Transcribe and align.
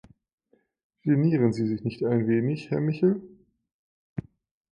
Genieren 1.03 1.53
Sie 1.53 1.67
sich 1.67 1.83
nicht 1.83 2.03
ein 2.03 2.27
wenig, 2.27 2.71
Herr 2.71 2.79
Michel? 2.81 3.21